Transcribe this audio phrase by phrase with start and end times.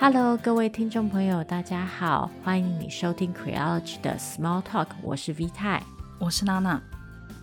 [0.00, 5.82] Hello，各位听众朋友，大家好，欢迎你收听 Creology 的 Small Talk，我是 V 太，
[6.20, 6.80] 我是娜娜。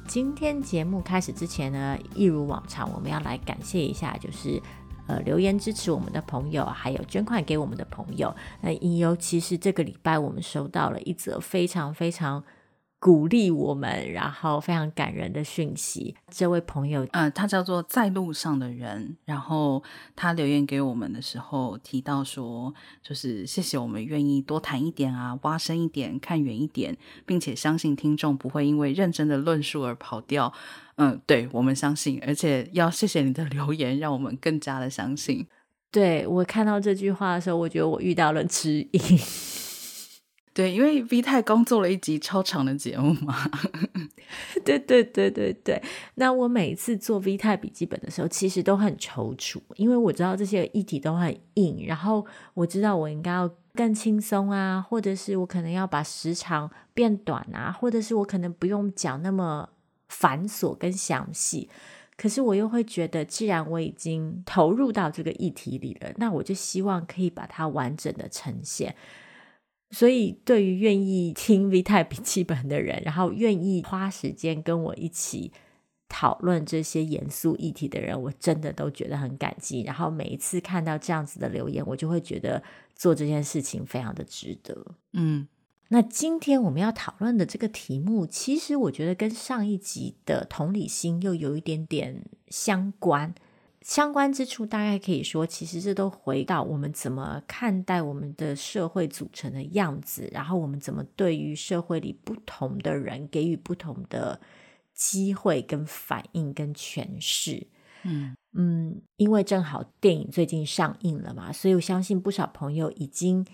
[0.07, 4.61] 今天节目开始之前呢，一如往常，我们要来感谢一下，就是
[5.05, 8.33] 呃留言支持我们的朋友，还有捐款给我们的朋友。
[8.61, 12.41] 那尤其是这个礼拜，我们收到了一则非常非常。
[13.05, 16.15] 鼓励我们，然后非常感人的讯息。
[16.31, 19.15] 这位朋友，呃，他叫做在路上的人。
[19.25, 19.83] 然后
[20.15, 22.73] 他留言给我们的时候提到说，
[23.03, 30.51] 就是谢谢我们愿意多谈一点啊，挖深一点，看远一点，并且相信听众不会因为认真的论述而跑掉。
[30.95, 35.45] 嗯，对，我们相信，而且要谢谢你的留言，让我们更加的相信。
[35.91, 39.19] 对，我看到这句话的时候，我觉得我遇到了知音。
[40.55, 43.35] 对，因为 V 太刚做了一集超长的节目嘛，
[44.63, 45.83] 对对对对对。
[46.13, 59.67] 那我每一次做 V 太笔记本的时候，其实都很踌躇，因为我知道这些议题都很硬，然后我知道我应该要更轻松啊，或者是我可能要把时长变短啊，或者是我可能不用讲那么
[60.07, 61.69] 繁琐跟详细。
[62.15, 68.95] 可是我又会觉得，既然我已经投入到这个议题里了，那我就希望可以把它完整的呈现。
[69.91, 75.53] 所以，对于愿意听 V 太笔记本的人，然后愿意花时间跟我一起
[76.09, 79.83] 讨论这些严肃议题的人，我真的都觉得很感激。
[79.83, 82.61] 然后每一次看到这样子的留言，我就会觉得
[82.95, 84.85] 做这件事情非常的值得。
[85.13, 85.47] 嗯，
[85.89, 93.33] 那今天我们要讨论的这个题目，其实我觉得跟上一集的同理心又有一点点相关。
[93.85, 104.41] 相关之处大概可以说，其实这都回到我们怎么看待我们的社会组成的样子，然后我们怎么对于社会里不同的人给予不同的
[104.95, 107.67] 机会、跟反应、跟诠释。
[108.01, 113.45] 嗯嗯，因为正好电影最近上映了嘛，所以我相信不少朋友已经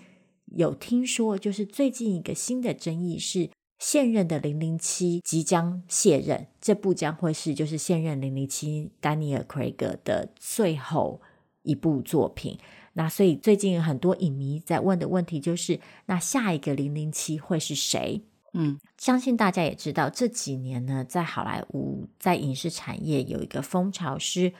[0.46, 3.50] 有听说，就是最近一个新的争议是。
[3.82, 11.20] 现任的零零七即将卸任，这部将会是就是现任零零七丹尼尔·克雷格的最后
[11.64, 12.56] 一部作品。
[12.92, 18.22] 那所以最近很多影迷在问的问题就是：那下一个零零七会是谁？
[18.52, 24.52] 嗯，相信大家也知道，这几年呢，在好莱坞在影视产业有一个风潮，是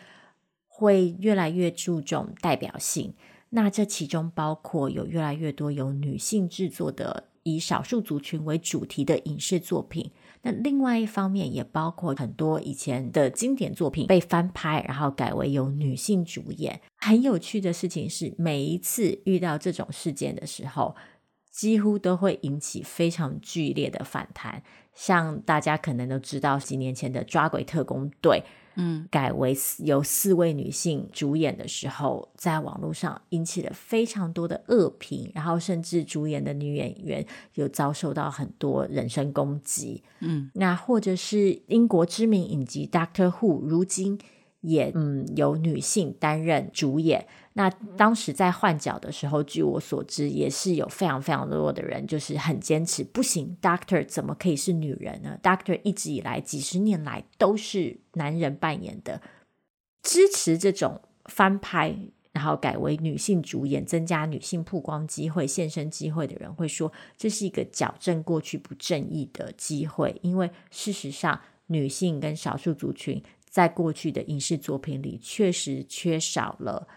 [0.66, 3.14] 会越来越注重代表性。
[3.50, 7.28] 那这其中包括有越来越多由女性制作的。
[7.44, 10.10] 以少数族群为主题的影视作品，
[10.42, 16.80] 那另外一方面也包括很多以前的经典作品被翻拍，然后改为由女性主演。
[16.96, 20.94] 很有趣的事情是，每一次遇到这种事件的时候，
[21.50, 24.62] 几乎都会引起非常剧烈的反弹。
[24.94, 28.44] 像大家可能都知道，几年前的《抓鬼特工队》。
[28.76, 37.24] 嗯，改为由四位女性主演的时候，在网络上引起了非常多的恶评，然后甚至主演的女演员
[37.54, 40.02] 有遭受到很多人身攻击。
[40.20, 44.18] 嗯，那或者是英国知名影集《Doctor Who》，如今
[44.62, 47.24] 也嗯由女性担任主演。
[47.52, 59.20] 那当时在换角的时候，据我所知，也是有非常非常多的人就是很坚持，不行，Doctor 怎么可以是女人呢？Doctor 一直以来几十年来都是男人扮演的。
[60.02, 61.94] 支持这种翻拍，
[62.32, 76.88] 然后改为女性主演，增加女性曝光机会、现身机会的人会说，这是一个矫正过去不正义的机会，因为事实上，女性跟少数族群在过去的影视作品里确实缺少了。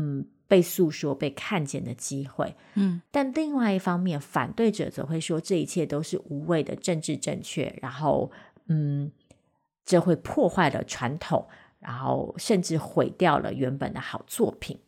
[0.00, 2.54] 嗯，被诉说、被看见的机会。
[2.74, 8.30] 嗯，但另外一方面，反对者则会说这一切都是无谓的政治正确，然后，
[8.68, 9.10] 嗯，
[9.84, 11.46] 这会破坏了传统，
[11.80, 14.78] 然后甚至毁掉了原本的好作品。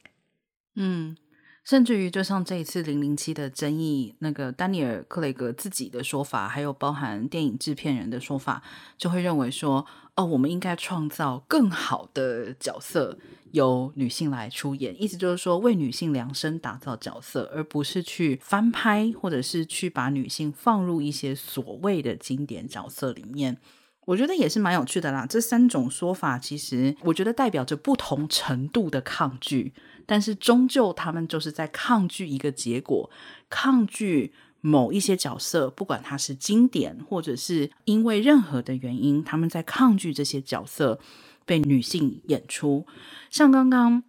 [0.76, 1.16] 嗯。
[1.62, 8.62] 甚至于，就像这一次《零零七》的争议，那个丹尼尔·克雷格自己的说法，还有包含电影制片人的说法，
[8.96, 13.16] 就会认为说，哦，我们应该创造更好的角色，
[13.52, 15.00] 由女性来出演。
[15.00, 23.58] 意思就是说，为女性量身打造角色，而不是去翻拍，或者是去把女性放入一些所谓的经典角色里面。
[24.06, 25.24] 我觉得也是蛮有趣的啦。
[25.28, 29.72] 这三种说法，其实我觉得代表着不同程度的抗拒。
[30.10, 33.08] 但是终究，他们就是在抗拒一个结果，
[33.48, 40.98] 抗拒某一些角色，不管他是经典，或者是因为任何的原因，他们在抗拒这些角色
[41.46, 42.84] 被女性演出。
[43.30, 44.02] 像刚刚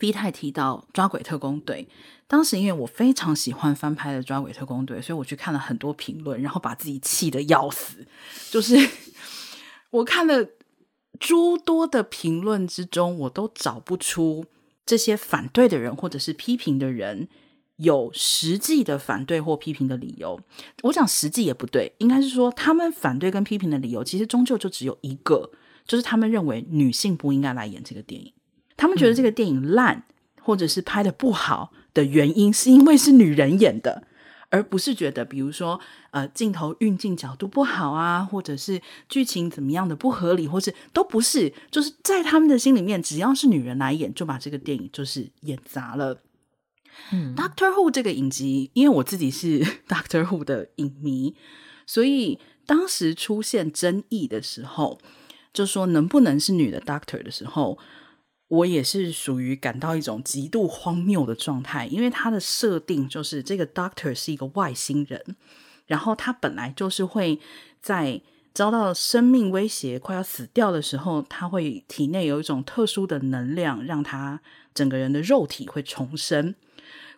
[0.00, 1.86] V 太提到《抓鬼特工队》，
[2.26, 8.04] 当时因为我非常喜欢翻拍的《抓鬼特工队》，所以我去看了很多评论，然后把自己气得要死。
[8.50, 8.74] 就是
[9.90, 10.48] 我看了
[11.20, 14.44] 诸多的评论之中，我都找不出。
[14.88, 17.28] 这些反对的人或者是批评的人
[17.76, 20.40] 有实际的反对或批评的理由。
[20.84, 25.50] 我讲实际也不对，应该是说他们反对跟批评的理由其实终究就只有一个，
[25.86, 28.32] 就是他们认为女性不应该来演这个电影。
[28.78, 30.04] 他们觉得这个电影烂，嗯、
[30.40, 34.04] 或者是拍得不好的原因是因为是女人演的。
[34.50, 35.78] 而不是觉得，比如说，
[36.10, 46.22] 呃，镜头运镜角度不好啊，或者是剧情怎么样的不合理，或是都不是，就是在他们的心里面，只要是女人来演，就把这个电影就是演砸了。
[47.12, 51.36] 嗯，Doctor Who 这个影集，因为我自己是 Doctor Who 的影迷，
[51.86, 54.98] 所以当时出现争议的时候，
[55.52, 57.78] 就说能不能是女的 Doctor 的时候。
[58.48, 65.36] 我也是属于感到一种极度荒谬的状态，因为他的设定就是这个 Doctor 是一个外星人，
[65.86, 67.38] 然后他本来就是会
[67.82, 68.22] 在
[68.54, 74.40] 遭到生命威胁、快要死掉的时候，他会体内有一种特殊的能量，让他
[74.72, 76.54] 整个人的肉体会重生。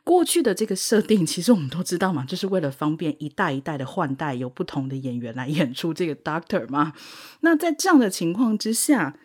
[0.03, 6.95] 过去的这个设定，其实我们都知道嘛，就是为了方便一代一代的换代，有不同的演员来演出这个 Doctor 嘛。
[7.43, 9.17] 那在这样的情况之下，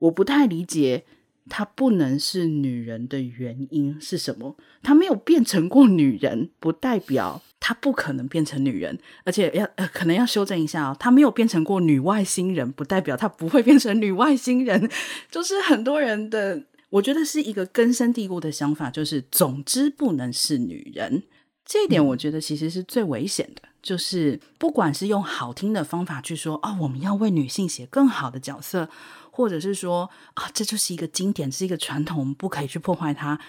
[0.00, 1.04] 我不太理解。
[1.48, 4.56] 她不能是女人的原因是什么？
[4.82, 8.98] 她没有变成过女人，不代表她不可能变成女人。
[9.24, 14.88] 而且要呃，可能要修正一下哦，她没有变成过女外星人，不代表她不会变成女外星人。
[15.30, 21.22] 就是很多人的，我觉得是一个根深蒂固的想法，就是总之不能是女人。
[21.64, 28.88] 这一点我觉得其实是最危险的，就是不管是用好听的方法去说啊，我们要为女性写更好的角色。
[29.34, 33.40] 或者是说啊，这就是一个经典，是一个传统，我们不可以去破坏它。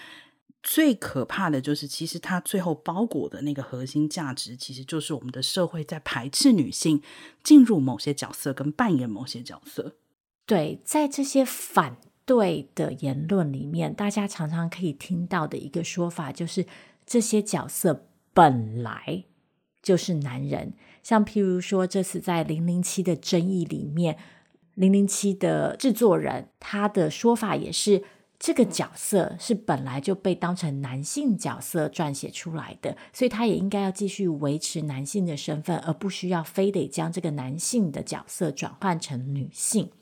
[0.62, 7.02] 最可怕的就是，其实它最后包裹的那个核心价值，其实就是我们的社会在排斥女性
[7.42, 9.96] 进入某些角色跟扮演某些角色。
[10.46, 16.64] 对，在这些反对的言论里面，大家常常可以听到的一个说法，就是
[17.04, 19.24] 这些角色本来
[19.84, 20.72] 就是男人。
[21.04, 24.18] 像譬如说，这次在《零零七》的争议里面。
[24.76, 28.02] 零零七的制作人，他的说法也是，
[28.40, 39.92] 这个角色是本来就被当成男性角色撰写出来的，所以他也应该要继续维持男性的身份，而不需要非得将这个男性的角色转换成女性。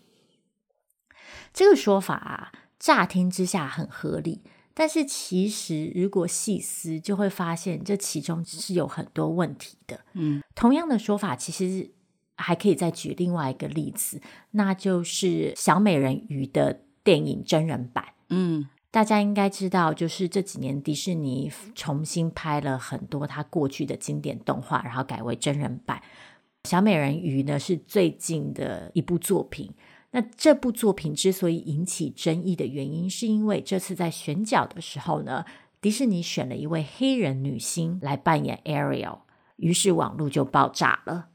[1.53, 4.41] 这个说法啊，乍听之下很合理，
[4.75, 10.01] 但是其实如果细思，就会发现这其中是有很多问题的。
[10.15, 11.91] 嗯，同样的说法其实。
[12.35, 14.21] 还可以再举另外一个例子，
[14.53, 18.05] 那就是小美人鱼的电影真人版。
[18.31, 26.03] 嗯，大家应该知道，就是这几年迪士尼重新拍了很多它过去的经典动画，然后改为真人版。
[26.65, 29.71] 小美人鱼呢，是最近的一部作品。
[30.13, 35.45] 那这部作品之所以引起争议的原因，是因为这次在选角的时候呢，
[35.81, 39.21] 迪士尼选了一位黑人女星来扮演 Ariel，
[39.57, 41.29] 于是网络就爆炸了。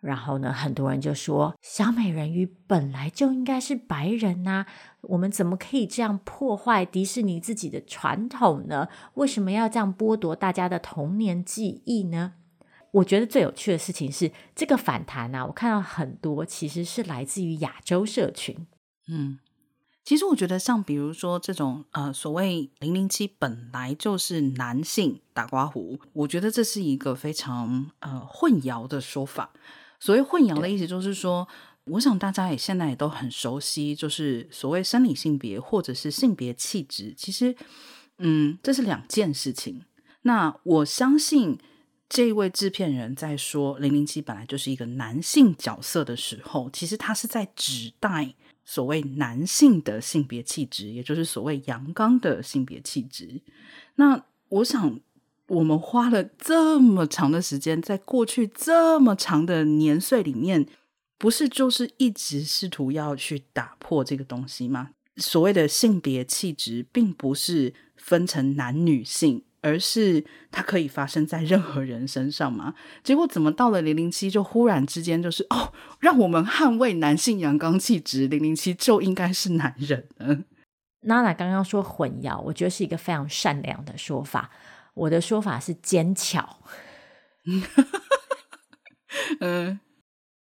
[0.00, 4.66] 然后呢，很多人就说，小美人鱼本来就应该是白人呐，
[5.00, 8.88] 我们怎么可以这样破坏迪士尼自己的传统呢？
[9.14, 12.34] 为什么要这样剥夺大家的童年记忆呢？
[12.92, 18.66] 我觉得最有趣的事情是，这个反弹啊，我看到很多其实是来自于亚洲社群。
[19.08, 19.38] 嗯，
[20.04, 29.52] 其实我觉得像比如说这种呃所谓零零七本来就是男性打刮胡，我觉得这是一个非常呃混淆的说法。
[30.00, 31.46] 所谓混淆的意思就是说，
[31.84, 37.56] 我想大家也现在也都很熟悉，就是所谓生理性别或者是性别气质，其实，
[38.18, 39.84] 嗯，这是两件事情。
[40.22, 41.58] 那我相信
[42.08, 48.34] 这位制片人在说《零零七》本来就是一个男性角色的时候，其实他是在指代
[48.64, 53.40] 所谓男性的性别气质，也就是所谓阳刚的性别气质。
[53.96, 55.00] 那我想。
[55.48, 60.66] 我们花了这么长的时间，在过去这么长的年岁里面，
[61.18, 64.90] 不是就是一直试图要去打破这个东西吗？
[65.18, 72.74] 所谓的性别气质，并不是分成男女性，而是它可以发生在任何人身上吗？
[73.02, 80.44] 结果怎么到了零零七，就忽然之间就是哦，让我们捍卫男性阳刚气质，零零七就应该是男人呢？
[81.00, 84.50] 娜娜刚刚说混淆，我觉得是一个非常善良的说法。
[84.94, 86.60] 我的说法是奸巧，
[89.40, 89.80] 嗯，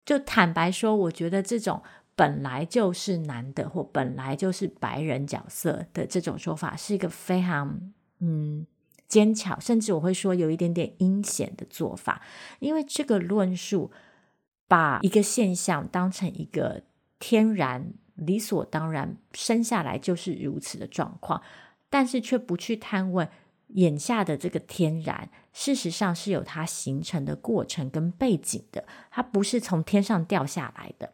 [0.03, 1.81] 就坦白说，我觉得这种
[2.15, 8.67] 本来就是男的或本来就是白人角色的这种说法，是一个非常嗯
[9.11, 12.21] 奸巧，甚至我会说有一点点阴险的做法，
[12.59, 13.91] 因为这个论述
[14.69, 16.83] 把一个现象当成一个
[17.19, 21.43] 天然理所当然生下来就是如此的状况。
[21.89, 23.27] 但是却不去探问
[23.73, 31.11] 眼下的这个天然，事实上是有它形成的过程跟背景的，它不是从天上掉下来的。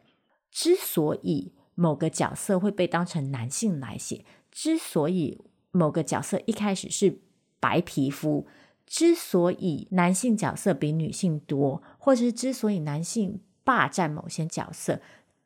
[0.52, 5.40] 之所以某个角色会被当成男性来写，之所以
[5.72, 7.22] 某个角色一开始是
[7.60, 8.46] 白皮肤，
[8.86, 15.00] 之所以男性角色比女性多，或者是之所以男性霸占某些角色，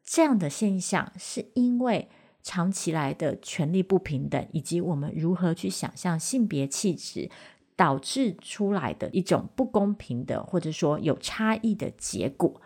[0.05, 2.09] 这样的现象是因为
[2.43, 7.31] 长期来的权力不平等，以及我们如何去想象性别气质
[7.75, 12.61] 导致出来的一种不公平的，或者说有差异的结果。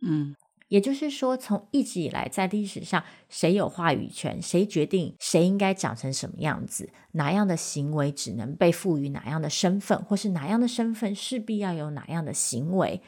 [0.00, 0.34] 嗯。
[0.72, 13.02] 也就是说，从一直以来，在历史上，谁有话语权，谁决定谁应该长成什么样子，哪样的行为只能被赋予哪样的身份，或是哪样的身份势必要有哪样的行为，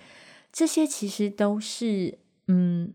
[0.52, 2.18] 这些其实都是，
[2.49, 2.92] 嗯，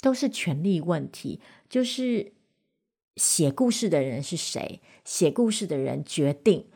[0.00, 1.40] 都是权力问题。
[1.68, 2.32] 就是
[3.14, 6.66] 写故事的人是谁，写故事的人决定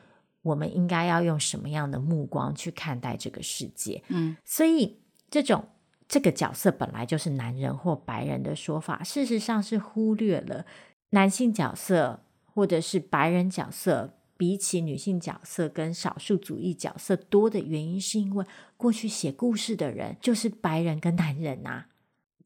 [0.43, 4.05] 我们应该要用什么样的目光去看待这个世界。
[4.07, 5.71] 嗯，所以这种。
[6.09, 10.65] 这个角色本来就是男人或白人的说法，事实上是忽略了
[11.11, 18.47] 男性角色或者是白人角色比起女性角色跟少数主义角色多的原因，是因为
[18.79, 21.89] 过去写故事的人就是白人跟男人啊。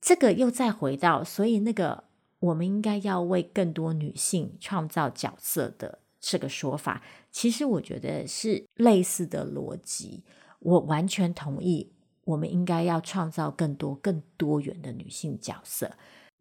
[0.00, 2.04] 这个又再回到，所以那个
[2.40, 7.00] 我们应该要为更多女性创造角色的这个说法，
[7.31, 10.25] 其实我觉得是类似的逻辑，
[10.59, 11.92] 我完全同意。
[12.33, 15.91] 我们应该要创造更多、更多元的女性角色。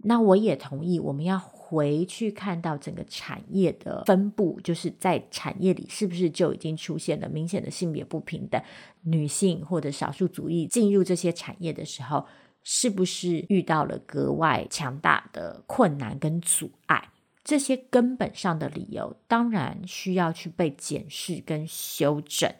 [0.03, 8.59] 那我也同意，我们要回去看到整个产业的分布，就是在产业里是不是就已经出现了明显的性别不平等？
[9.03, 12.25] 女性或者少数族裔进入这些产业的时候，
[12.63, 17.09] 是不是遇到了格外强大的困难跟阻碍？
[17.43, 22.51] 这些根本上的理由，当然需要去被检视跟修正，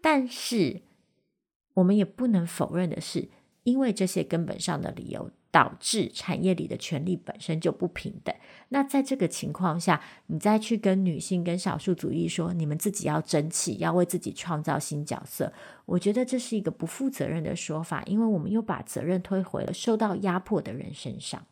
[0.00, 0.82] 但是。
[1.76, 3.28] 我们也不能否认的是，
[3.64, 8.34] 因为这些根本上的理由，导致产业里的权利本身就不平等。
[8.70, 15.52] 那在这个情况下，你再去跟女性、跟少数主义说，你们自己要争气，要为自己创造新角色，
[15.84, 21.44] 我觉得这是一个不负责任的说法，因为我们又把责任推回了受到压迫的人身上。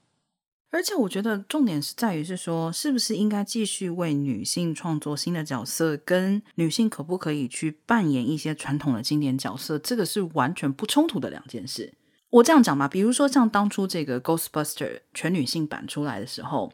[0.74, 11.94] 而且我觉得重点是在于是说，是不是应该继续为女性创作新的角色，跟女性可不可以去扮演一些传统的经典角色，这个是完全不冲突的两件事。
[12.28, 16.72] 我这样讲吧，比如说像当初这个 Ghostbuster 全女性版出来的时候，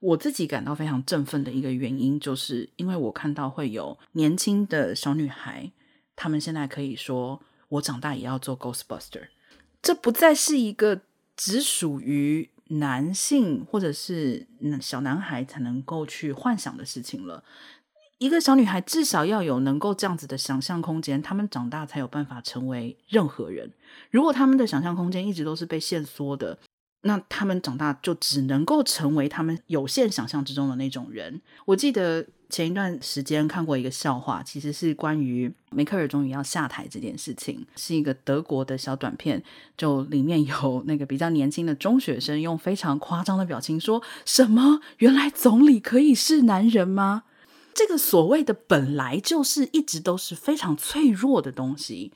[0.00, 5.70] 我自己感到非常振奋的一个原因，就是因为我看到会有年轻的小女孩，
[6.16, 9.28] 她们现在可以说我长大也要做 Ghostbuster，
[9.82, 11.02] 这不再是一个
[11.36, 12.48] 只属于。
[12.78, 14.46] 男性或者是
[14.80, 17.42] 小男孩才能够去幻想的事情了。
[18.18, 23.72] 一个小女孩至少要有能够这样子的想象空间，他们长大才有办法成为任何人。
[24.10, 26.58] 如果他们的想象空间一直都是被限缩的，
[27.02, 31.40] 那他们长大就只能够成为他们有限想象之中的那种人。
[31.66, 32.26] 我记得。
[32.52, 39.42] 前一段时间看过一个笑话，其实是关于梅克尔终于要下台这件事情，是一个德国的小短片，
[39.74, 44.80] 就里面有那个比较年轻的中学生用非常夸张的表情说：“什么？
[44.98, 47.22] 原来总理可以是男人吗？”
[47.72, 52.12] 这个所谓的本来就是一直都是非常脆弱的东西。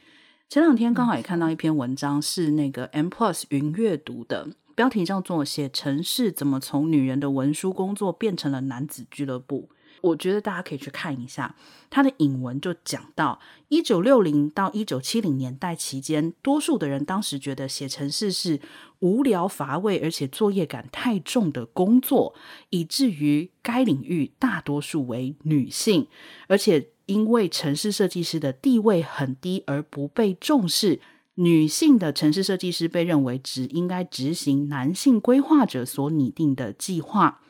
[0.50, 9.71] 前两天刚好也看到一篇文章，是那个 M Plus 云阅读的，标题叫做《写城市怎么从女人的文书工作变成了男子俱乐部》。
[10.00, 11.55] 我觉得大家可以去看一下
[11.91, 18.61] 他的引文，就讲到一九六零到一九七零年代期间，多数的人当时觉得写程式是
[19.00, 22.35] 无聊乏味，而且作业感太重的工作，
[22.71, 26.07] 以至于该领域大多数为女性，
[26.49, 31.00] 而且因为城市设计师的地位很低而不被重视，
[31.35, 37.41] 女性的城市设计师被认为只应该执行男性规划者所拟定的计划。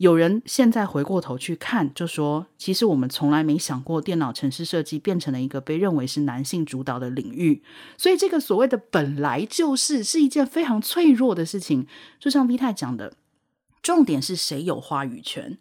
[0.00, 7.62] 有人现在回过头去看，就说其实我们从来没想过电脑城市设计变成了一个被认为是男性主导的领域，
[7.98, 11.86] 所以这个所谓的本来就是是一件非常脆弱的事情。
[12.18, 13.12] 就像 V 太讲的，
[13.82, 15.58] 重点是谁有话语权？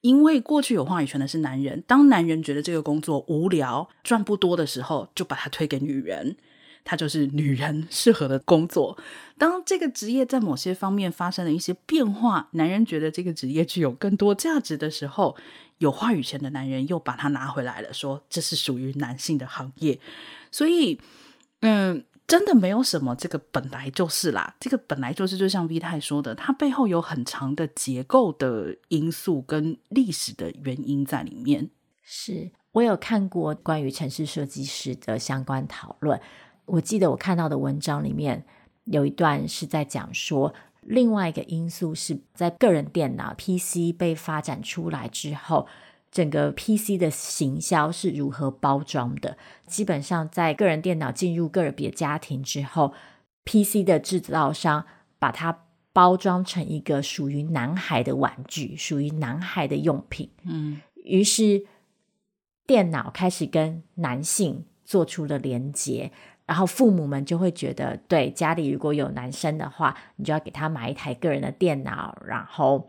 [0.00, 6.36] 因为过去有话语权的是男人，当男人觉得这个工作无聊、赚不多的时候，就把它推给女人。
[6.86, 8.96] 它就是女人适合的工作。
[9.36, 15.36] 当这个职业在某些方面发生了一些变化，男人觉得这个职业具有更多价值的时候，
[15.78, 19.98] 有话语权的男人又把它拿回来了，说这是属于男性的行业。
[20.50, 20.98] 所以，
[21.60, 31.68] 嗯，真的没有什么，这个本来就是啦，这个本来就是，就像 V 太说的，它背后有很长的结构的因素跟历史的原因在里面。
[32.02, 36.20] 是我有看过关于城市设计师的相关讨论，
[36.66, 38.44] 我记得我看到的文章里面
[38.84, 45.66] 有一段是在讲说，另外一个因素是在个人电脑 PC 被发展出来之后。
[46.12, 49.36] 整个 PC 的行销是如何包装的？
[49.66, 52.94] 基本上，在个人电脑进入个别家庭之后
[53.44, 54.86] ，PC 的制造商
[55.18, 60.30] 把它包装成一个属于男孩的玩具，属于男孩的用品。
[60.44, 61.66] 嗯，于是
[62.66, 66.12] 电脑开始跟男性做出了连接，
[66.46, 72.88] 然后父母们就会觉得，对，家里如果有男生的话，你就要给他买一台个人的电脑，然后。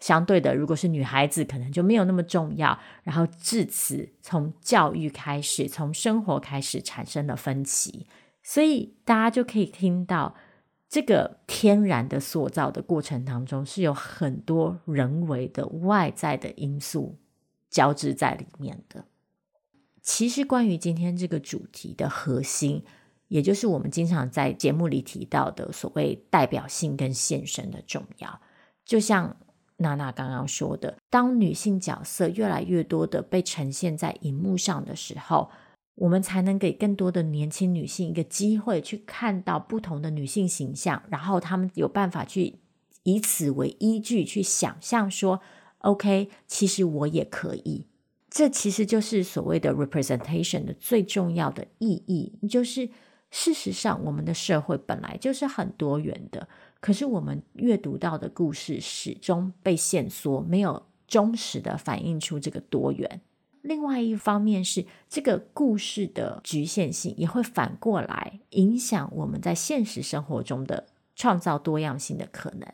[0.00, 2.78] 相对的，如果是女孩子，可能就没有那么重要。
[3.04, 8.06] 然后至此，从教育开始，从生活开始产生了分歧，
[8.42, 10.34] 所以大家就可以听到，
[10.90, 17.16] 这个天然的塑造的过程当中，是有很多人为的外在的因素
[17.70, 19.06] 交织在里面的。
[20.02, 22.84] 其实，关于今天这个主题的核心，
[23.28, 28.40] 也就是我们经常在节目里提到的所谓代表性跟现身的重要，
[28.84, 29.36] 就像。
[29.78, 35.50] 娜娜刚刚说的，当女性角色越来越多的被呈现在荧幕上的时候，
[35.96, 42.60] 我们才能给更多的年轻女性一个机会去看到不同的女性形象，然后她们有办法去
[43.02, 45.40] 以此为依据去想象说
[45.78, 47.88] ，OK，其实我也可以。
[48.30, 52.88] 这其实就是所谓的 representation 的最重要的意义，就是
[53.36, 56.46] 事实上我们的社会本来就是很多元的。
[56.78, 63.22] 可是我们阅读到的故事始终被限缩，没有忠实的反映出这个多元。
[63.60, 70.86] 另外一方面是这个故事的局限性，也会反过来影响我们在现实生活中的
[71.16, 72.68] 创造多样性的可能。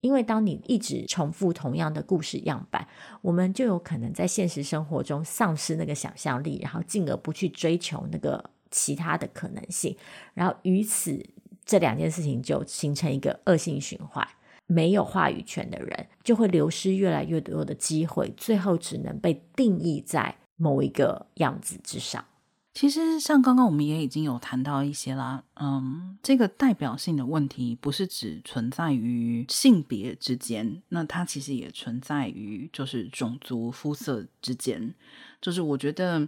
[0.00, 2.86] 因为当你一直重复同样的故事样板，
[3.22, 9.96] 我们就有可能在现实生活中丧失那个想象力，然后进而不去追求那个其他的可能性，
[10.34, 11.24] 然后于此。
[11.70, 14.26] 这两件事情就形成一个恶性循环，
[14.66, 22.24] 没有话语权的人就会流失越来越多的机会，最后只能被定义在某一个样子之上。
[22.72, 34.94] 其实，像刚刚我们也已经有谈到一些啦，嗯，这个代表性的问题不是只存在于性别之间，那它其实也存在于就是种族肤色之间，
[35.42, 36.26] 就是我觉得。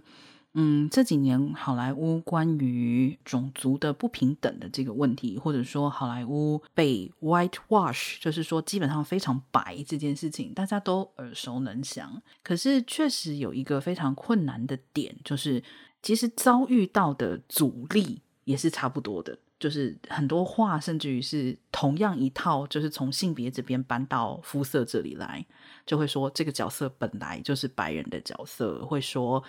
[0.53, 12.21] 嗯，这几年好莱坞关于种族的不平等的这个问题，或者说好莱坞被 whitewash，就是说基本上非常白这件事情，大家都耳熟能详。
[12.43, 15.63] 可是确实有一个非常困难的点，就是
[16.01, 25.45] 其实遭遇到的阻力也是差不多的，就是很多话甚至于是同样一套，就是从性别这边搬到肤色这里来，
[25.85, 29.41] 就会说这个角色本来就是白人的角色，会说。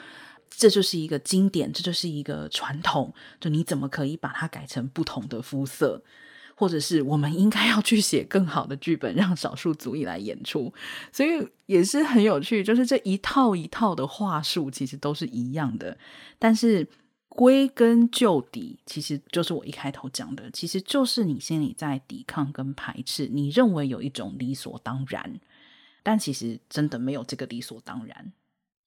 [0.57, 3.12] 这就是一个经典，这就是一个传统。
[3.41, 6.03] 就你怎么可以把它改成不同的肤色？
[6.55, 10.73] 或者是我们应该要去写更好的剧本，让少数族裔来演出？
[11.11, 15.97] 所以也是很有趣，就是这一套一套的话术其实都是一样的，
[16.38, 16.87] 但是
[17.29, 25.41] 归根究底，其实就是我一开头讲的，其实就是你心里在抵抗跟排斥，你认为有一种理所当然，
[26.05, 28.33] 但其实真的没有这个理所当然。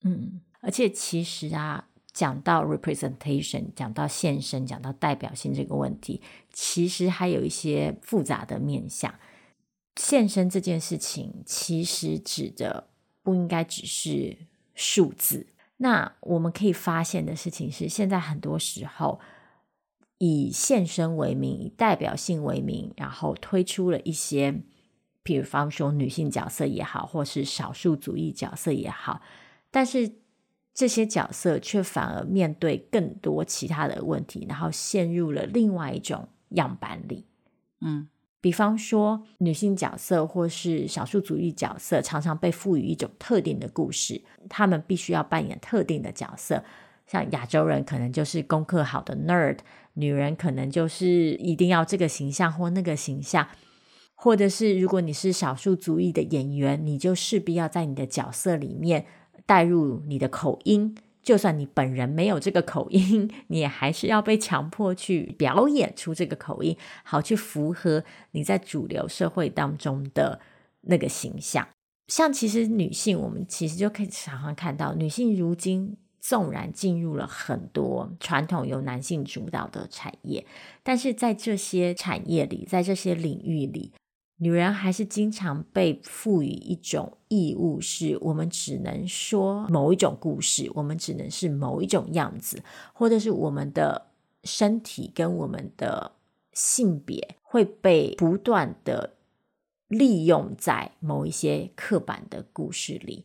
[0.06, 0.40] 嗯。
[0.60, 6.20] 而且其实啊，讲到 representation，讲到现身，讲到代表性这个问题，
[6.52, 9.14] 其实还有一些复杂的面向。
[9.96, 12.88] 现身这件事情，其实指的
[13.22, 14.36] 不应该只是
[14.74, 15.46] 数字。
[15.78, 19.20] 那我们可以发现的事情是，现在很多时候
[20.18, 24.62] 以现身为名，以代表性为名，然后推出了一些，
[25.22, 29.20] 比方说女性角色也好，或是少数族裔角色也好，
[29.76, 30.10] 但是。
[30.78, 37.24] 这些角色却反而面对更多其他的问题，然后陷入了另外一种样板里。
[37.80, 38.06] 嗯，
[38.42, 46.62] 比方说女性角色或是少数族裔角色，常常被赋予一种特定的故事，他们必须要扮演特定的角色。
[47.06, 49.60] 像亚洲人可能就是功课好的 nerd，
[49.94, 53.48] 女人可能就是一定要这个形象或那个形象，
[54.14, 59.06] 或者是如果你是少数族裔的演员，你就势必要在你的角色里面。
[59.46, 70.40] 带入你的口音，就算你本人没有这个口音， 你也还是要被强迫去表演出这个口音，好去符合你在主流社会当中的
[70.82, 71.66] 那个形象。
[72.08, 80.46] 像其实女性，我们其实就可以常常看到，女性如今纵然进入了很多传统由男性主导的产业，
[80.84, 83.92] 但是在这些产业里，在这些领域里，
[84.38, 94.08] 女人还是经常被赋予一种义务，是我们只能说某一种故事，我们只能是某一种样子，或者是我们的
[94.44, 96.12] 身体跟我们的
[96.52, 99.14] 性别会被不断的
[99.88, 103.24] 利用在某一些刻板的故事里。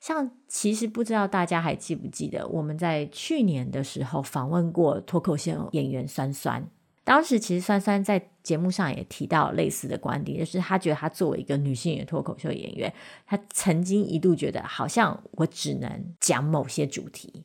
[0.00, 6.68] 像其实不知道大家还记不记得，我们在去年的时候访问过脱口秀演员酸酸。
[7.04, 12.94] 当时其实酸酸在节目上也提到类似的观点，就是他觉得他作为一个女性的脱口秀演员，
[13.26, 17.42] 他曾经一度觉得好像我只能讲某些主题。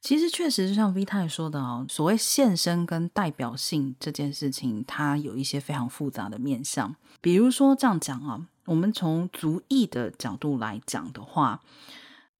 [0.00, 6.94] 其实确实就像 V 太说的哦，所谓现身跟代表性这件事情，它有一些非常复杂的面向。
[7.20, 11.62] 比如说这样讲啊，我们从族裔的角度来讲的话。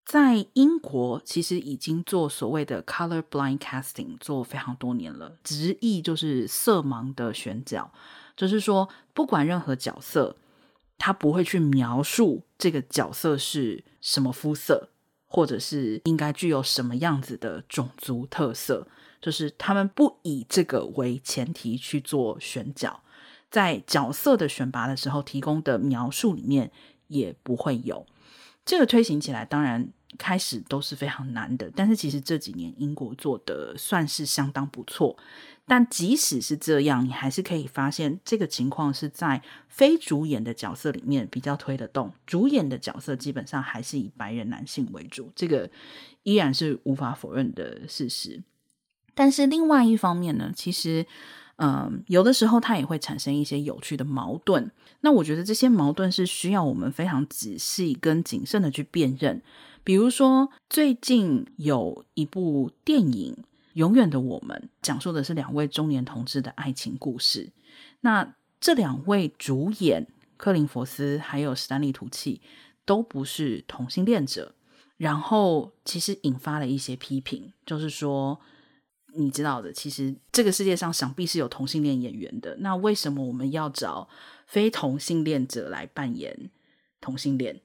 [0.04, 7.90] 在英国，其实已经做所谓的 color blind casting 做非常多年了，直译就是色盲的选角，
[8.36, 10.36] 就是说不管任何角色，
[10.98, 14.88] 他不会去描述这个角色是什么肤色，
[15.26, 18.86] 或者是应该具有什么样子的种族特色，
[19.20, 23.02] 就是他们不以这个为前提去做选角，
[23.50, 26.72] 在角色的选拔的时候提供的描述里面
[27.06, 28.04] 也不会有。
[28.64, 31.70] 这个推行起来，当然开始都是非常难的。
[31.74, 35.16] 但是其实这几年英国做的算是相当不错。
[35.66, 42.12] 但即使是这样，你还是可以发现这个情况是在非主演的角色里面比较推得动。
[42.26, 45.70] 主演的角色基本上还是以白人男性为主，这个
[46.22, 48.42] 依然是无法否认的事实。
[49.14, 51.06] 但是另外一方面呢，其实。
[51.56, 54.68] 嗯，有的时候它也会产生一些有趣的矛盾。
[55.02, 59.42] 那我觉得这些矛盾是需要我们非常仔细跟谨慎的去辨认。
[59.84, 63.34] 比如说，最近有一部电影
[63.74, 67.50] 《永远的我们》，讲述的是两位中年同志的爱情故事。
[68.00, 72.40] 那这两位主演柯林·佛斯还有史丹利·图契
[72.84, 74.54] 都不是同性恋者，
[74.96, 78.40] 然后其实引发了一些批评，就是说。
[79.14, 82.56] 你知道的，其实这个世界上想必是有同性恋演员的。
[82.60, 84.08] 那为什么我们要找
[84.46, 86.50] 非同性恋者来扮演
[87.00, 87.60] 同性恋？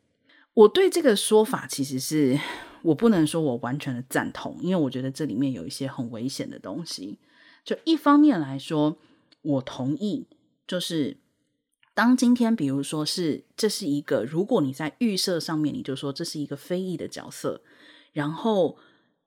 [0.53, 2.39] 我对这个说法其实是
[2.81, 7.19] 我不能说我完全的赞同，因为我觉得这里面有一些很危险的东西。
[7.63, 8.97] 就一方面来说，
[9.41, 10.27] 我同意，
[10.67, 11.17] 就是
[11.93, 17.61] 当今天比如说是这是一个，如果你在预设上面你就说这是一个非议的角色，
[18.11, 18.77] 然后。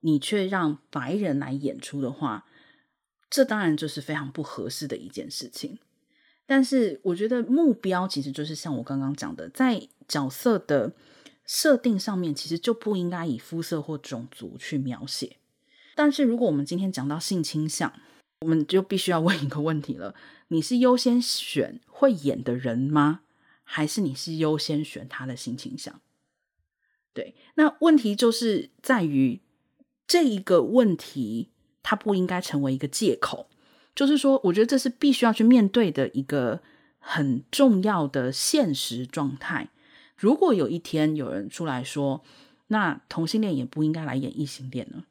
[0.01, 2.47] 你却让白人来演出的话，
[3.29, 5.79] 这当然就是非常不合适的一件事情。
[6.47, 10.95] 但是，我觉得目标其实就是像我刚刚讲的，在角色的
[11.45, 15.37] 设定上面，其实就不应该以肤色或种族去描写。
[15.95, 17.93] 但是，如果我们今天讲到性倾向，
[18.41, 20.15] 我们就必须要问一个问题了：
[20.49, 23.21] 你是优先选会演的人吗？
[23.63, 26.01] 还是你是优先选他的性倾向？
[27.13, 29.43] 对，那问题就是在于。
[30.11, 31.51] 这一个问题，
[31.85, 33.49] 它不应该成为一个借口。
[33.94, 36.61] 就是说，我觉得这是必须要去面对的一个
[36.99, 39.68] 很重要的现实状态。
[40.16, 42.25] 如果有一天有人出来说，
[42.66, 45.05] 那同性恋也不应该来演异性恋呢？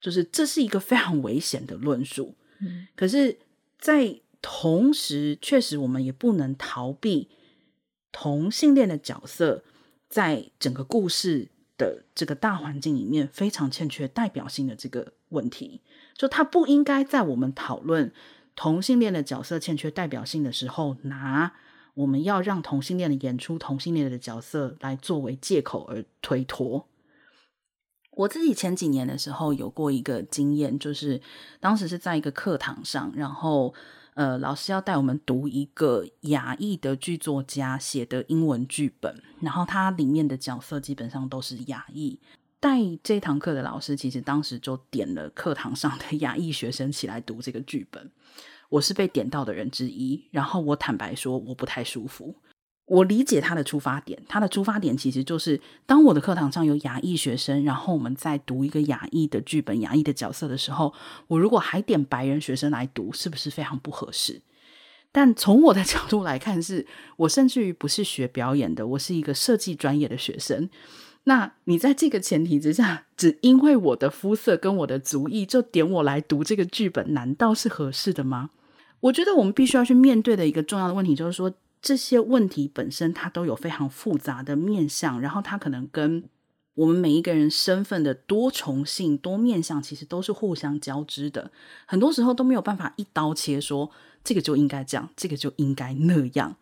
[0.00, 2.34] 就是这是一个非常危险的论述。
[2.58, 2.88] 嗯。
[2.96, 3.38] 可是，
[3.78, 7.28] 在同时，确实我们也不能逃避
[8.10, 9.62] 同性恋的角色
[10.08, 15.80] 在整个故事的这个大环境里面非常欠缺代表性的这个问题，
[16.16, 18.12] 就他不应该在我们讨论
[18.54, 21.54] 同性恋的角色欠缺代表性的时候，拿
[21.94, 26.88] 我们要让同性恋的演出同性恋的角色来作为借口而推脱。
[28.12, 31.20] 我自己前几年的时候有过一个经验，就是
[31.60, 33.74] 当时是在一个课堂上，然后。
[34.14, 42.18] 呃，老师要带我们读一个亚裔的剧作家写的英文剧本，然后它里面的角色基本上都是亚裔。
[42.60, 48.10] 带这堂课的老师其实当时就点了课堂上的亚裔学生起来读这个剧本，
[48.68, 50.24] 我是被点到的人之一。
[50.30, 52.34] 然后我坦白说，我不太舒服。
[52.86, 60.92] 我理解他的出发点，他的出发点其实就是，当我的课堂上有亚裔学生，然后我们在读一个亚裔的剧本、亚裔的角色的时候，
[61.28, 64.42] 我如果还点白人学生来读，是不是非常不合适？
[65.10, 70.68] 但从我的 角度来看是，是我甚至于不是学表演的，我是一个设计专业的学生。
[71.24, 78.50] 那你在这个前提之下，只因为我的肤色跟我的族裔就点我来读这个剧本，难道是合适的吗？
[79.00, 81.50] 我觉得我们必须要去面对的一个重要的问题就是说。
[81.84, 86.24] 这些问题本身，它都有非常复杂的面向，然后它可能跟
[86.76, 91.52] 我们每一个人身份的多重性、多面向，其实都是互相交织的。
[91.84, 93.92] 很多时候都没有办法一刀切说，说
[94.24, 96.56] 这个就应该这样，这个就应该那样。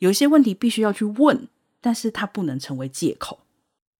[0.00, 1.46] 有一些问题必须要去问，
[1.80, 3.38] 但是它不能成为借口。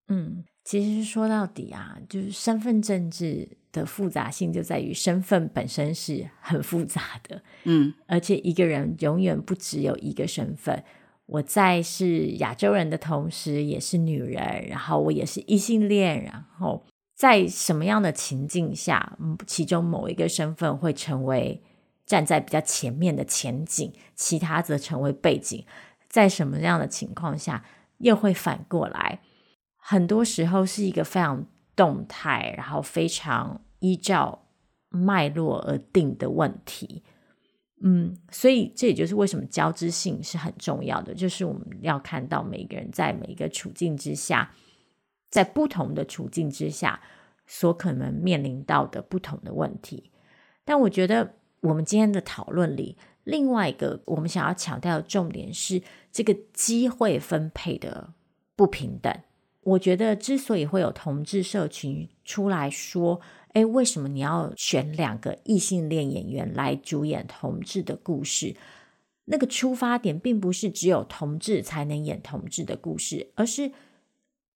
[0.08, 7.42] 嗯，其实说到底啊，就是身份政治的复杂性就在于身份本身是很复杂的。
[7.64, 10.82] 嗯，而且一个人永远不只有一个身份。
[11.26, 21.62] 我在是亚洲人的同时，也是女人，然后我也是异性恋，然后在什么样的情境下，其中某一个身份会成为
[22.04, 25.64] 站在比较前面的前景，其他则成为背景，
[26.08, 27.64] 在什么样的情况下
[27.98, 29.20] 又会反过来？
[29.86, 31.44] 很多时候是一个非常
[31.76, 34.46] 动态，然后非常依照
[34.88, 37.02] 脉络而定的问题。
[37.82, 44.54] 嗯，所以这也就是为什么交织性是很重要的，就是我们要看到每个人在每一个处境之下，
[45.28, 46.98] 在不同的处境之下
[47.46, 50.10] 所可能面临到的不同的问题。
[50.64, 58.14] 但我觉得我们今天的讨论里，另外一个我们想要强调的重点是这个机会分配的
[58.56, 59.14] 不平等。
[59.64, 63.20] 我觉得之所以会有同志社群出来说，
[63.52, 68.56] 哎，为什么你要选两个异性恋演员来主演同志的故事？
[69.26, 73.72] 那个出发点并不是只有同志才能演同志的故事，而是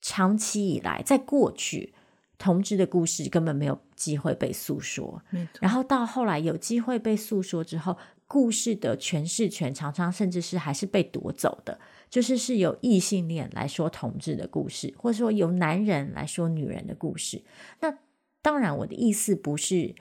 [0.03, 1.94] 长期以来，在过去，
[2.37, 5.23] 同志的故事根本没有机会被诉说。
[5.61, 7.97] 然后到后来有机会被诉说之后，
[8.28, 17.42] 故事的诠释权常常甚至是还是被夺走的，就是是由异性恋来说同志的故事，或者说由男人来说女人的故事。
[17.80, 17.98] 那
[18.42, 19.94] 当然，我的意思不是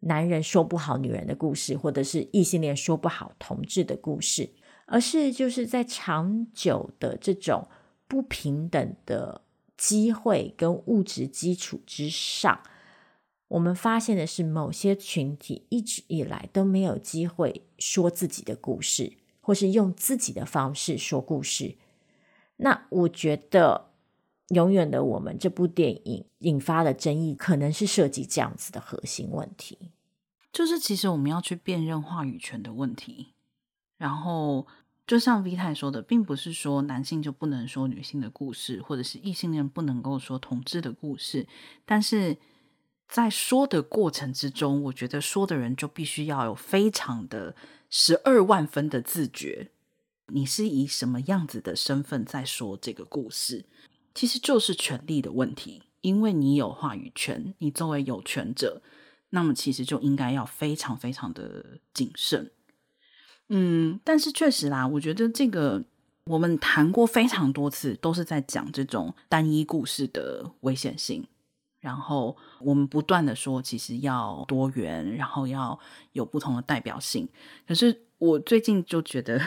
[0.00, 4.50] 男人说不好女人的故事，或者是异性恋说不好同志的故事，
[4.86, 7.68] 而是就是在长久的这种
[8.08, 9.42] 不平等的
[9.76, 12.60] 机会跟物质基础之上，
[13.46, 21.76] 我们发现的是某些群体一直以来都没有机会说自己的故事，或是用自己的方式说故事。
[22.56, 23.86] 那我觉得。
[24.54, 29.90] 永远的我们这部电影引发的争议，可能是涉及这样子的核心问题，
[30.50, 33.34] 就是其实我们要去辨认话语权的问题。
[33.98, 34.66] 然后，
[35.06, 41.46] 就像 V 太说的，并不是说男性就不能说女性的故事，或者是异性恋不能够说同志的故事。
[41.84, 42.38] 但是
[43.08, 47.56] 在说的过程之中，我觉得说的人就必须要有非常的
[47.88, 49.70] 十二万分的自觉，
[50.26, 53.64] 你是以什么样子的身份在说这个故事。
[54.14, 58.82] 其实就是权力的问题，因为你有话语权，你作为有权者，
[59.30, 62.50] 那么其实就应该要非常非常的谨慎。
[63.48, 65.82] 嗯，但是确实啦，我觉得这个
[66.24, 71.26] 我们谈过非常多次，都是在讲这种单一故事的危险性。
[71.80, 75.78] 然后我们不断的说，其实要多元，然后要
[76.12, 77.28] 有不同的代表性。
[77.68, 79.40] 可是我最近就觉得，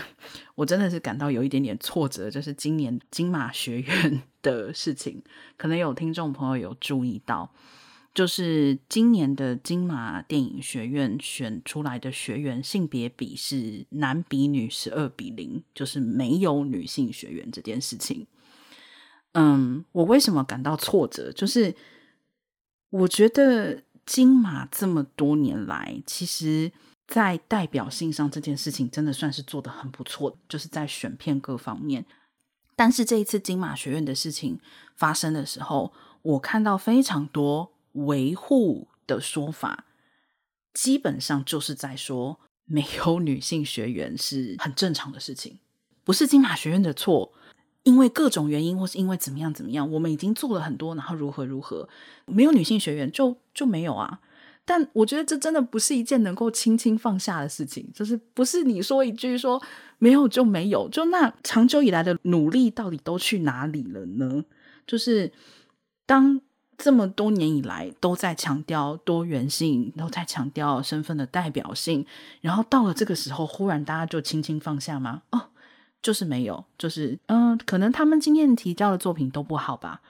[0.55, 5.21] 我真的是感到有一点点挫折，就是今年金马学院 的事情，
[5.57, 7.51] 可能有听众朋友有注意到，
[8.13, 18.25] 就是今年的金马电影学院选出来的学员性别比是男比女十二比零，就是没有女性学员这件事情。
[19.33, 21.29] 嗯，我为什么感到挫折？
[21.33, 21.75] 就是。
[22.91, 26.71] 我觉得金马这么多年来，其实
[27.07, 32.05] 在代表性上这件事情真的算是做得很不错，就是在选片各方面。
[32.75, 34.59] 但是这一次金马学院的事情
[34.95, 39.85] 发生的时候，我看到非常多维护的说法，
[40.73, 45.59] 基本上就是在说没有女性学员是很正常的事情，
[46.03, 47.33] 不是金马学院的错。
[47.83, 51.89] 因为各种原因，或是因为怎么样怎么样，我们已经做了很多，然后如何如何，
[52.25, 54.19] 没有女性学员就就没有啊。
[54.63, 59.59] 但我觉得这真的不是一件能够轻轻放下的事情，就是不是你说一句说
[59.97, 64.45] 没有就没有，就那长久以来的努力到底都去哪里了呢？
[64.85, 65.31] 就是
[66.05, 66.39] 当
[66.77, 72.05] 这么多年以来都在强调多元性，都在强调身份的代表性，
[72.41, 75.23] 然后到了这个时候，忽然大家就轻轻放下吗？
[75.31, 75.47] 哦。
[76.01, 80.01] 就是没有，就是嗯，可能他们今天提交的作品都不好吧。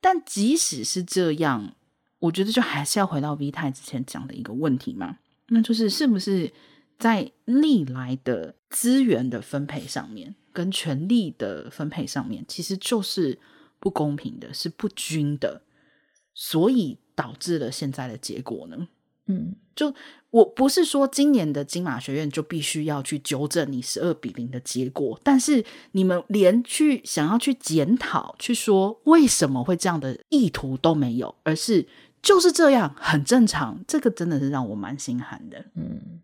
[0.00, 1.74] 但即使是这样，
[2.18, 6.52] 我觉得就还是要回到 V 太之前讲的一个问题嘛，那就是是不是
[6.98, 13.38] 在历来的资源的分配上面，跟权力的分配上面，其实就是
[13.80, 15.62] 不公平的，是不均的，
[16.34, 18.88] 所以导致了现在的结果呢？
[19.26, 19.94] 嗯，就
[20.30, 31.86] 我不是说今年的金马学院就必须要去纠正你十二比零的结果，但是你们连去想要去检讨、去说为什么会这样的意图都没有，而是
[32.22, 35.66] 就是这样很正常，这个真的是让我蛮心寒的。
[35.74, 36.20] 嗯。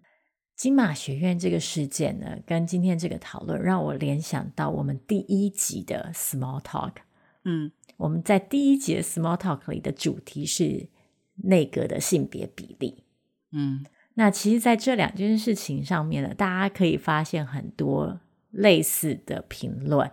[0.56, 6.96] 金马学院这个事件呢，跟今天这个讨论让我联想到我们第一集的 Small Talk。
[7.46, 10.86] 嗯，我们在第一集的 Small Talk 里的主题是
[11.44, 13.04] 内阁的性别比例。
[13.52, 20.10] 嗯，那其实在这两件事情上面呢，大家可以发现很多类似的评论，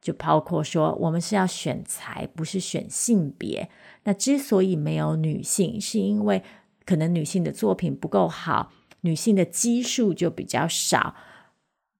[0.00, 3.68] 就包括说我们是要选才，不是选性别。
[4.04, 6.42] 那之所以没有女性，是因为
[6.84, 8.72] 可能女性的作品不够好。
[9.02, 11.14] 女性的基数就比较少，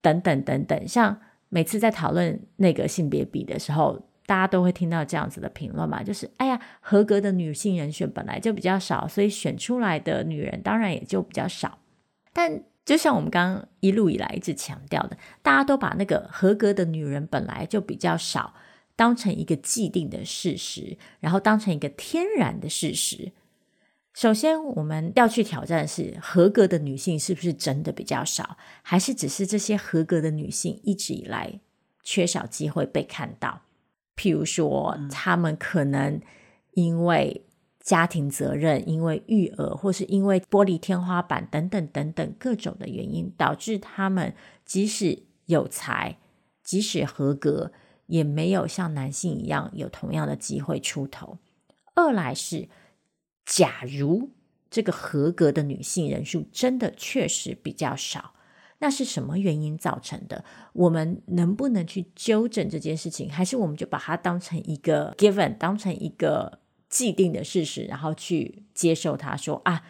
[0.01, 0.89] 等等等等。
[0.89, 11.79] 像每次在讨论那个性别比的时候，大家都会听到这样子的评论嘛，就是哎呀，合格的女性人选本来就比较少，所以选出来的女人当然也就比较少。
[12.33, 18.55] 但就像我们刚刚一路以来一直强调的，大家都把那个合格的女人本来就比较少
[18.95, 23.33] 当成一个既定的事实，然后当成一个天然的事实。
[24.15, 31.61] 首先，我们要去挑战的是合格的女性是不是真的比较少，还是只是这些合格的女性一直以来
[32.03, 33.61] 缺少机会被看到？
[34.17, 36.21] 譬如说，他们可能
[36.73, 37.45] 因为
[37.81, 46.19] 家庭责任、因为育儿，或是因为玻璃天花板等等等等各种的原因，导致他们即使有才，
[46.65, 47.73] 即使合格，
[48.07, 51.39] 也没有像男性一样有同样的机会出头。
[51.95, 52.69] 二来是。
[53.49, 54.31] 假如
[54.69, 58.35] 这个合格的女性人数真的确实比较少，
[58.79, 60.45] 那是什么原因造成的？
[60.73, 63.31] 我们能不能去纠正这件事情？
[63.31, 69.83] 还是我们就把它当成一个 given，当成一个既定的事实，然后去接受它，说啊，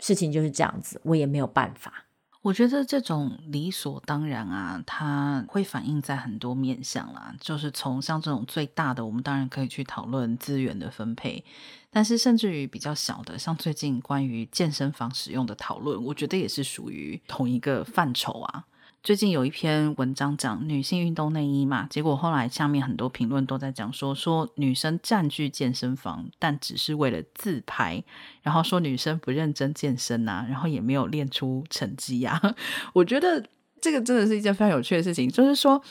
[0.00, 2.07] 事情就是这样子，我也没有办法。
[2.40, 7.34] 我觉得这种理所当然啊，它会反映在很多面向啦。
[7.40, 11.44] 就是从像这种最大的，我们当然可以去讨论资源的分配，
[11.90, 18.64] 但是甚至于比较小的，像最近关于健身房使用的讨论，我觉得也是属于同一个范畴啊。
[19.02, 28.02] 最近有一篇文章讲女性运动内衣嘛，结果后来下面很多评论都在讲说，说女生占据健身房，但只是为了自拍，
[28.42, 32.54] 然后说女生不认真健身呐、啊，然后也没有练出成绩呀、啊。
[32.92, 33.42] 我觉得
[33.80, 35.82] 这个真的是一件非常有趣的事情，就是说，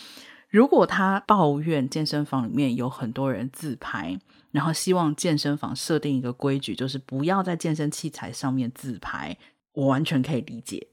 [0.49, 4.19] 如果他抱怨健身房里面有很多人自拍，
[4.51, 9.35] 然后希望健身房设定一个规矩，就是不要在健身器材上面自拍，
[9.73, 10.87] 我完全可以理解，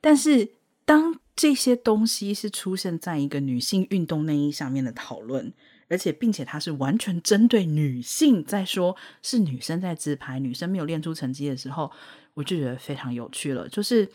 [0.00, 0.50] 但是
[0.84, 5.52] 当这些东西是出现在一个女性运动内衣上面的讨论，
[5.88, 11.90] 而且并且它是完全针对女性在说，是女生在自拍，女生没有练出成绩的时候，
[12.34, 13.68] 我就觉得非常有趣了。
[13.68, 14.10] 就是，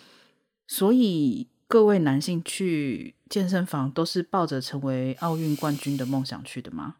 [0.67, 6.97] 所以各位男性去健身房都是抱着成为奥运冠军的梦想去的吗？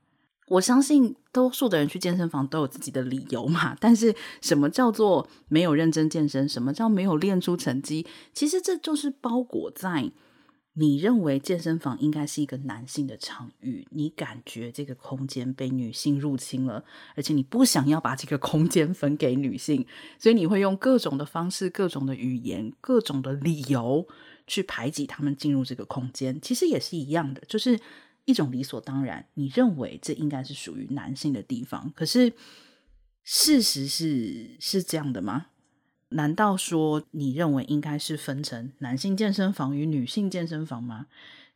[0.48, 6.48] 我相信多数的人去健身房都有自己的理由嘛，但是什么叫做没有认真健身？
[6.48, 8.06] 什么叫没有练出成绩？
[8.32, 10.12] 其实这就是包裹在
[10.74, 16.84] 你认为健身房应该是一个男性的场域，你感觉这个空间被女性入侵了，
[17.16, 19.88] 而且你不想要把这个空间分给女性，
[20.20, 24.08] 所以你会用各种的方式、各种的语言、各种的理由
[24.46, 26.40] 去排挤他们进入这个空间。
[26.40, 27.80] 其实也是一样的，就是。
[28.26, 32.34] 一种理所当然，你认为这应该是属于男性的地方，可是
[33.24, 35.48] 事实是是这样的吗？
[36.10, 41.08] 难道说你认为应该是分成男性健身房与女性健身房吗？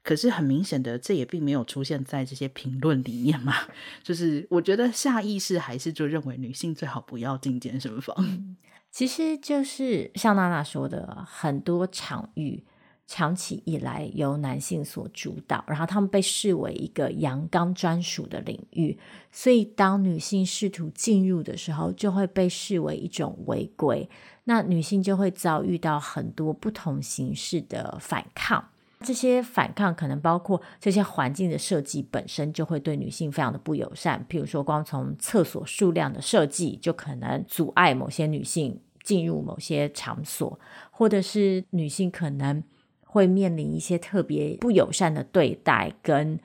[0.02, 3.54] 可是很明显的，这也并没有出现在这些评论里面嘛。
[4.02, 8.48] 就是我觉得下意识还是就认为女性最好不要进健身房。
[8.90, 12.64] 其实就是像娜娜说的，很多场域。
[13.12, 18.96] 长期以来由男性所主导，然后他们被视为一个阳刚专属的领域，
[19.32, 24.08] 所以当女性试图进入的时候，就会被视为一种违规。
[24.44, 28.64] 那女性就会遭遇到很多不同形式的反抗，
[29.00, 40.60] 这些反抗可能包括这些环境的设计本身就会对女性非常的不友善，譬如说光从厕所数量的设计就可能阻碍某些女性进入某些场所，
[40.92, 42.64] 或者是女性可能。
[43.12, 46.40] 会面临一些特别不友善的对待，跟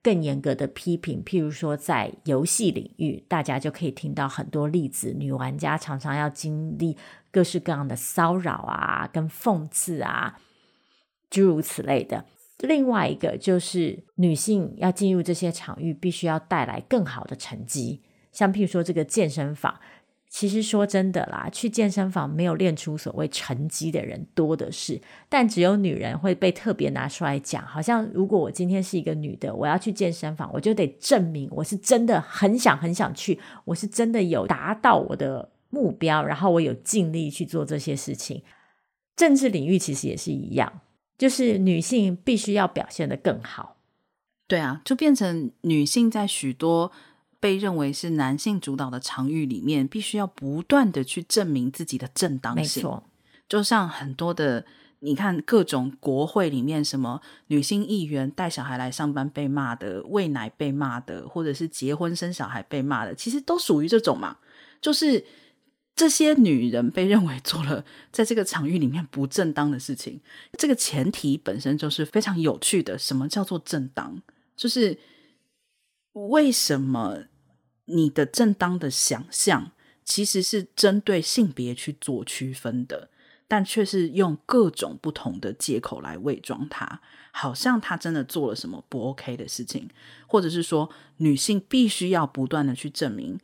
[0.00, 1.20] 更严格的批评。
[1.24, 6.96] 譬如说，在游戏领域，大家就可以听到很多例子：女玩家常常要经历
[7.32, 10.38] 各式各样的骚扰啊，跟讽刺啊，
[11.28, 12.24] 诸如此类的。
[12.58, 18.02] 另外一个就是，女性要进入这些场域，必须要带来更好的成绩。
[18.30, 19.80] 像譬如说，这个健身房。
[20.34, 27.64] 其实说真的啦，去健身房没有练出所谓成绩的人多的是，但只有女人会被特别拿出来讲。
[27.64, 38.42] 好像如果我今天是一个女的，我要去健身房，我就得证明我是真的很想很想去，我是真的有达到我的目标，然后我有尽力去做这些事情。
[39.14, 40.80] 政治领域其实也是一样，
[41.16, 43.76] 就是女性必须要表现得更好。
[44.48, 46.90] 对啊，就变成女性在许多。
[47.44, 52.82] 被认为是男性主导的场域里面，必须要不断的去证明自己的正当性。
[52.82, 53.04] 没错，
[53.46, 54.64] 就像很多的，
[55.00, 64.38] 你看各种国会里面，什么女性议员带小孩来上班被骂的，喂奶被骂的，或者是结婚生小孩被骂的，其实都属于这种嘛。
[64.80, 65.22] 就是
[65.94, 70.18] 这些女人被认为做了在这个场域里面不正当的事情。
[70.58, 72.98] 这个前提本身就是非常有趣的。
[72.98, 74.22] 什么叫做正当？
[74.56, 74.98] 就是
[76.14, 77.24] 为什么？
[77.86, 79.72] 你的正当的想象
[80.04, 83.08] 其实是针对性别去做区分的，
[83.48, 89.88] 但却是用各种不同的借口来伪装它，好像他真的做了什么不 OK 的事情，
[90.26, 93.38] 或者是说女性必须要不断的去证明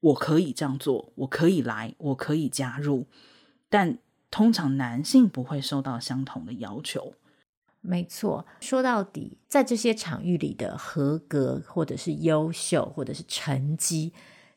[0.00, 3.06] 我可以这样做，我可以来，我可以加入，
[3.68, 3.98] 但
[4.30, 7.14] 通常男性不会受到相同的要求。
[7.86, 14.14] 没错，说到底，在这些场域里的合格，或者是优秀，或者是成绩，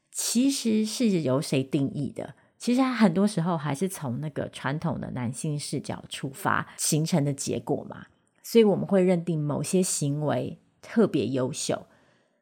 [0.10, 2.36] 其实是由谁定义的？
[2.58, 8.06] 其实很多时候还是从那个传统的男性视角出发形成的结果嘛。
[8.42, 11.86] 所以我们会认定某些行为特别优秀。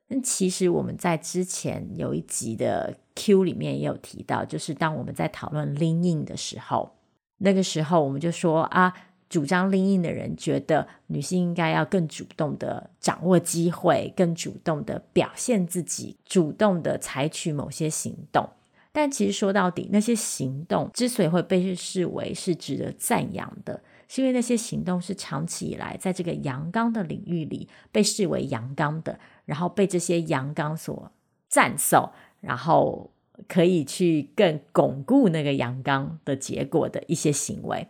[0.10, 6.92] 那其实我们在之前有一集的 Q 里面也有提到，就是当我们在讨论 Lean In 的时候，
[7.40, 8.94] 那个时候我们就说啊。
[9.30, 18.48] 主张 Lean In 的人觉得女性应该要更主动的掌握机会，更主动的表现自己，主动的采取某些行动。
[18.92, 31.12] 但其实说到底，那些行动之所以会被视为是值得赞扬的，是因为那些行动是长期以来在这个阳刚的领域里被视为阳刚的，然后被这些阳刚所
[31.50, 32.10] 赞颂，
[32.40, 33.12] 然后
[33.50, 37.86] 可以去更巩固那个阳刚的结果的一些行为。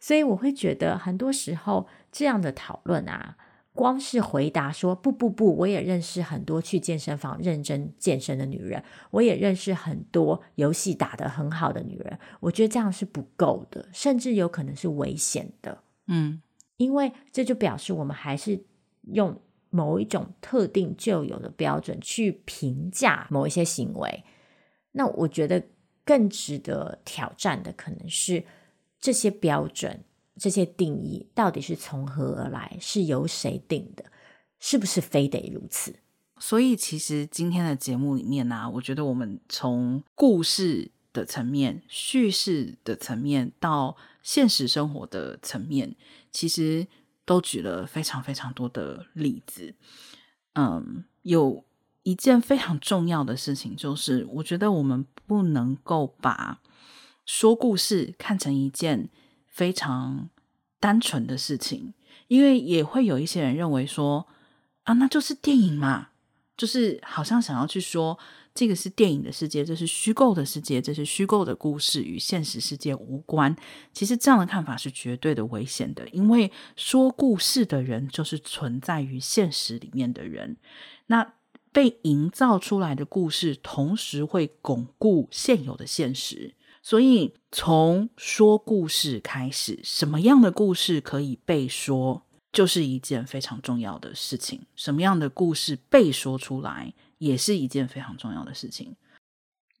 [0.00, 3.36] 所以我会觉得，很多时候这样的讨论啊，
[3.72, 15.82] 光是回答说不不不，我也认识很多去健身房认真健身的女人，我也认识很多游戏打得很好的女人，我觉得这样是不够的，甚至有可能是危险的。
[16.06, 16.40] 嗯，
[16.76, 18.64] 因为这就表示我们还是
[19.12, 19.40] 用
[19.70, 24.24] 某一种特定旧有的标准去评价某一些行为。
[24.92, 25.62] 那我觉得
[26.04, 28.44] 更值得挑战的可能是。
[29.00, 30.04] 这些标准、
[30.36, 32.76] 这些定义到底是从何而来？
[32.80, 34.04] 是由谁定的？
[34.60, 35.94] 是不是非得如此？
[36.40, 45.94] 所以，其实今天的节目里面呢、我觉得我们从故事的层面、叙事的层面到现实生活的层面，
[46.30, 46.86] 其实
[47.24, 49.74] 都举了非常非常多的例子。
[50.54, 51.64] 嗯，有
[52.02, 56.60] 一件非常重要的事情，就是我觉得我们不能够把。
[57.28, 59.10] 说故事看成一件
[59.46, 60.30] 非常
[60.80, 61.92] 单纯的事情，
[62.28, 64.26] 因为也会有一些人认为说
[64.84, 66.08] 啊，那就是电影嘛，
[66.56, 68.18] 就是好像想要去说
[68.54, 73.54] 这个是电影的世界，这是虚构的世界，这是虚构的故事，与现实世界无关。
[73.92, 80.56] 其实这样的看法是绝对的危险的，因为说故事的人就是存在于现实里面的人，
[81.08, 81.34] 那
[81.72, 86.54] 被营造出来的故事，同时会巩固现有的现实。
[86.88, 94.62] 所以，从说故事开始，什么样的故事可以被说，就是一件非常重要的事情。
[94.74, 98.96] 什么样的故事被说出来，也是一件非常重要的事情。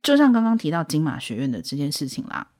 [0.02, 2.50] 就像刚刚提到金马学院的这件事情啦，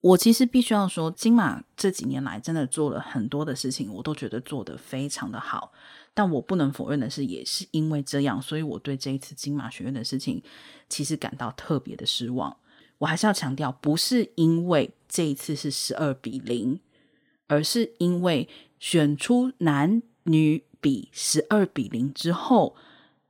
[0.00, 5.70] 我其实必须要说，金马这几年来真的做了很多的事情，我都觉得做得非常的好。
[6.14, 10.42] 但我不能否认的是，也是因为这样，所以我对这一次金马学院的事情，
[10.88, 12.56] 其实感到特别的失望。
[12.98, 16.80] 我还是要强调，不是因为这一次是十二比零，
[17.46, 22.74] 而是因为选出男女比十二比零之后，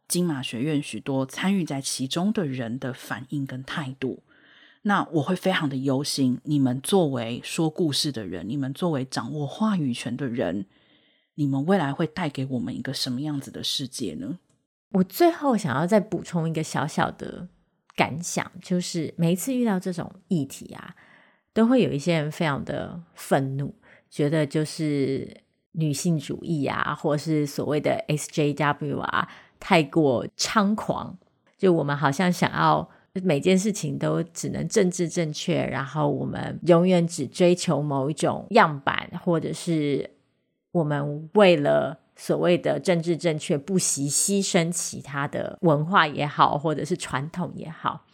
[0.07, 4.23] 金马学院许多参与在其中的人的反应跟态度，
[4.83, 6.41] 那我会非常的忧心。
[6.45, 10.65] 你们作为说故事的人，你们作为掌握话语权的人，
[11.35, 14.39] 你们未来会带给我们一个什么样子的世界呢？
[14.93, 17.49] 我最后想要再补充一个小小的。
[17.99, 20.95] 感想就是，每一次遇到这种议题啊，
[21.53, 23.75] 都会有一些人非常的愤怒，
[24.09, 25.29] 觉得就是
[25.73, 29.29] 女性主义啊，或是所谓的 SJW 啊，
[29.59, 31.19] 太过猖狂。
[31.57, 40.09] 就我们好像想要每件事情都只能政治正确，然后我们永远只追求某一种样板，或者是
[40.71, 48.05] 我们为了所谓的政治正确不惜牺牲其他的文化也好，或者是传统也好。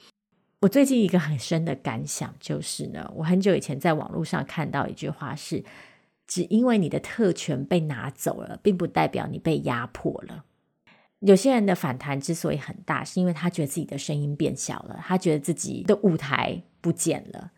[0.61, 5.65] 我最近一个很深的感想就是呢，我很久以前在网络上看到一句话是：
[6.27, 10.45] 只因为你的特权被拿走了，并不代表你被压迫了。
[11.21, 17.51] 有些人的反弹之所以很大，是因为他觉得自己的声音变小了，他觉得自己的舞台不见了。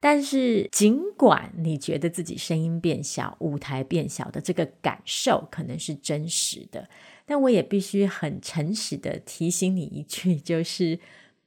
[0.00, 6.88] 但是，尽管你觉得自己声音变小、舞台变小的这个感受可能是真实的，
[7.26, 11.00] 但我也必须很诚实的提醒你一句，就是，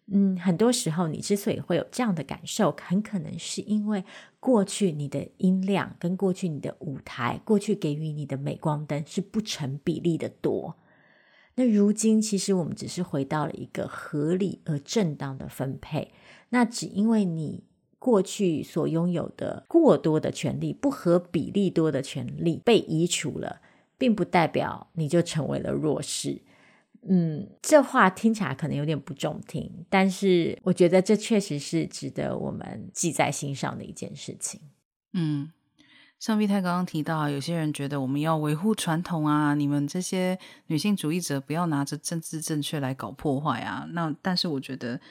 [0.08, 4.04] 嗯，很多时候你之所以会有这样的感受，很可能是因为
[4.41, 10.76] 过去你的音量跟过去你的舞台、过去给予你的镁光灯是不成比例的多。
[11.56, 16.12] 那如今，其实我们只是回到了一个合理而正当的分配。
[16.49, 17.64] 那只因为你
[18.02, 23.62] 过去所拥有的过多的权利，不合比例多的权利被移除了，
[23.95, 26.41] 并不代表你就成为了弱势。
[27.08, 34.60] 嗯，这话听起来可能有点不中听，但是我觉得这确实是值得我们记在心上的一件事情。
[35.14, 35.52] 嗯。
[36.20, 40.38] 像 V 太刚刚提到，有些人觉得我们要维护传统啊，你们这些
[40.68, 43.88] 女性主义者不要拿着政治正确来搞破坏啊。
[43.93, 45.02] 那但是我觉得，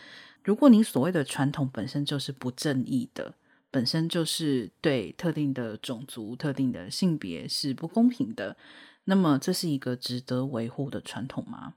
[0.50, 3.32] 如果你所谓的传统本身就是不正义的，
[3.70, 8.56] 本身就是对特定的种族、特定的性别是不公平的，
[9.04, 11.74] 那么这是一个值得维护的传统吗？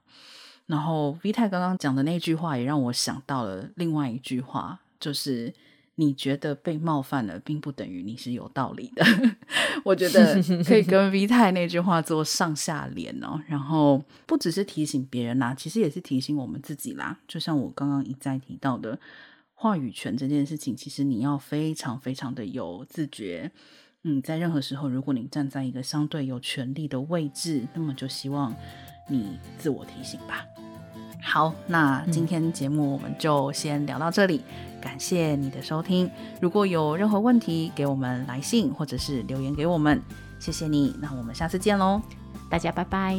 [0.66, 5.54] 然后 V 太刚刚讲的那句话也让我想到了另外一句话，就是。
[5.96, 9.04] 你觉得被冒犯了，并不等于你是有道理的。
[9.84, 13.40] 我觉得可以跟 V 太那句话做上下联哦。
[13.46, 17.18] 然后不只是提醒别人啦，其实也是提醒我们自己啦。
[17.28, 18.98] 就像我刚刚一再提到的，
[19.54, 23.52] 话语权这件事情，其实你要非常非常的有自觉。
[24.02, 28.54] 嗯，在任何时候，如果你站在一个相对有权力的位置，那么就希望
[29.08, 30.44] 你自我提醒吧。
[31.26, 36.08] 好，那今天节目我们就先聊到这里，嗯、感谢你的收听。
[36.40, 40.00] 如果有任何问题，给我们来信或者是留言给我们，
[40.38, 40.94] 谢谢你。
[41.00, 42.00] 那我们下次见喽，
[42.48, 43.16] 大家拜拜。